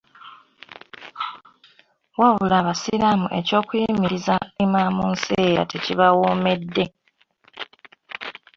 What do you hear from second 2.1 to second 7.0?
Wabula abasiraamu ekyokuyimiriza Imam Nseera tekibawomedde.